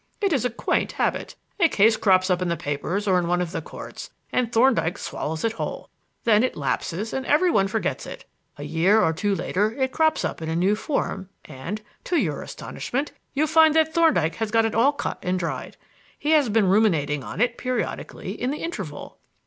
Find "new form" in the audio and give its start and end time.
10.55-11.29